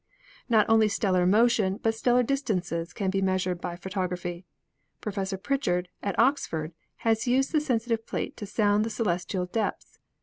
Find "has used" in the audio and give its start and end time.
7.05-7.51